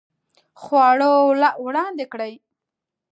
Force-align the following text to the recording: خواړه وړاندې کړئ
خواړه 0.61 1.09
وړاندې 1.65 2.05
کړئ 2.13 2.33